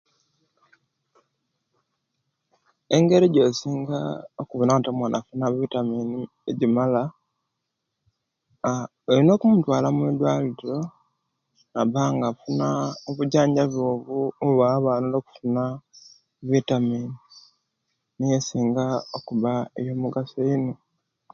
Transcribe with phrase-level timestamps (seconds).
[2.95, 3.99] "Engeri ejosinga
[4.41, 7.03] okuwona nti omwaana afuna ""vitamins"", egimala,
[8.67, 10.77] aah olina okumutwala omwidwaliro
[11.73, 12.67] nabanga afuna
[13.09, 15.63] obujanjabi obwo obubawa abaana okufuna
[16.51, 17.15] ""vitamins"",
[18.15, 18.85] niyo esinga
[19.17, 20.73] okuba eyomugaso eino."